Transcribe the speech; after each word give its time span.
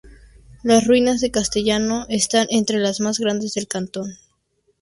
Las 0.63 0.87
ruinas 0.87 1.21
de 1.21 1.29
Castello 1.29 2.07
están 2.09 2.47
entre 2.49 2.79
las 2.79 3.01
más 3.01 3.19
grandes 3.19 3.53
del 3.53 3.67
cantón. 3.67 4.17